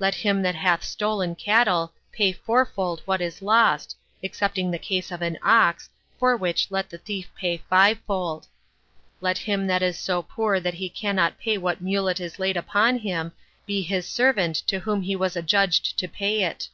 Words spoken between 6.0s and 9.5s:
for which let the thief pay fivefold. Let